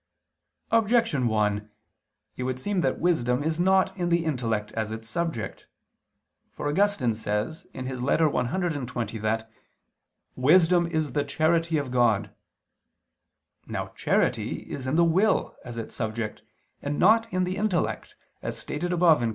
Objection 0.71 1.27
1: 1.27 1.69
It 2.35 2.41
would 2.41 2.59
seem 2.59 2.81
that 2.81 2.99
wisdom 2.99 3.43
is 3.43 3.59
not 3.59 3.95
in 3.95 4.09
the 4.09 4.25
intellect 4.25 4.71
as 4.71 4.89
its 4.91 5.07
subject. 5.07 5.67
For 6.51 6.67
Augustine 6.67 7.13
says 7.13 7.67
(Ep. 7.75 7.85
cxx) 7.85 9.21
that 9.21 9.51
"wisdom 10.35 10.87
is 10.87 11.11
the 11.11 11.23
charity 11.23 11.77
of 11.77 11.91
God." 11.91 12.33
Now 13.67 13.89
charity 13.89 14.61
is 14.71 14.87
in 14.87 14.95
the 14.95 15.03
will 15.03 15.55
as 15.63 15.77
its 15.77 15.93
subject, 15.93 16.41
and 16.81 16.97
not 16.97 17.31
in 17.31 17.43
the 17.43 17.57
intellect, 17.57 18.15
as 18.41 18.57
stated 18.57 18.91
above 18.91 19.19
(Q. 19.19 19.29